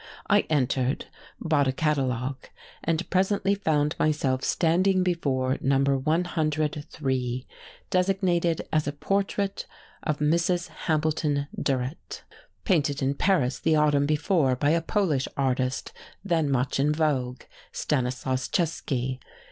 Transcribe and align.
I 0.27 0.47
entered, 0.49 1.05
bought 1.39 1.67
a 1.67 1.71
catalogue, 1.71 2.49
and 2.83 3.07
presently 3.11 3.53
found 3.53 3.95
myself 3.99 4.43
standing 4.43 5.03
before 5.03 5.59
number 5.61 5.95
103, 5.95 7.45
designated 7.91 8.67
as 8.73 8.87
a 8.87 8.93
portrait 8.93 9.67
of 10.01 10.17
Mrs. 10.17 10.69
Hambleton 10.69 11.47
Durrett, 11.55 12.23
painted 12.65 13.03
in 13.03 13.13
Paris 13.13 13.59
the 13.59 13.75
autumn 13.75 14.07
before 14.07 14.55
by 14.55 14.71
a 14.71 14.81
Polish 14.81 15.27
artist 15.37 15.93
then 16.25 16.49
much 16.49 16.79
in 16.79 16.91
vogue, 16.91 17.41
Stanislaus 17.71 18.47
Czesky. 18.47 19.19